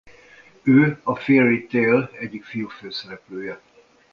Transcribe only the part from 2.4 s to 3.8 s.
fiú főszereplője.